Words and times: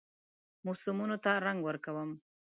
موسمونو 0.65 1.17
ته 1.23 1.31
رنګ 1.45 1.59
ورکوم 1.67 2.09